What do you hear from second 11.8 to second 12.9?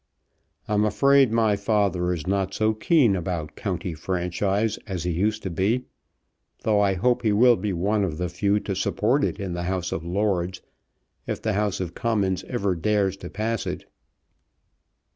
Commons ever